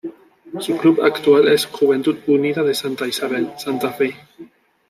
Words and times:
Su 0.61 0.77
club 0.77 0.99
actual 1.03 1.47
es 1.49 1.67
Juventud 1.67 2.17
Unida 2.25 2.63
de 2.63 2.73
Santa 2.73 3.05
Isabel, 3.07 3.51
Santa 3.59 3.91
Fe. 3.93 4.15